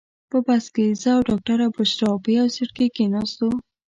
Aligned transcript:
په 0.29 0.37
بس 0.47 0.65
کې 0.75 0.97
زه 1.01 1.11
او 1.15 1.21
ډاکټره 1.29 1.67
بشرا 1.75 2.11
یو 2.37 2.47
سیټ 2.55 2.69
کې 2.77 2.87
کېناستو. 2.95 3.49